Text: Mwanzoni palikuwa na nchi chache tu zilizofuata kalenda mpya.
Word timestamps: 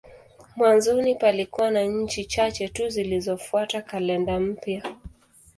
Mwanzoni 0.55 1.15
palikuwa 1.15 1.71
na 1.71 1.83
nchi 1.83 2.25
chache 2.25 2.67
tu 2.69 2.89
zilizofuata 2.89 3.81
kalenda 3.81 4.39
mpya. 4.39 4.95